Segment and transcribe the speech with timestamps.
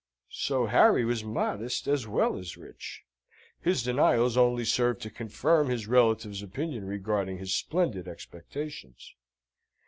[0.31, 3.03] So Harry was modest as well as rich!
[3.61, 9.13] His denials only served to confirm his relatives' opinion regarding his splendid expectations.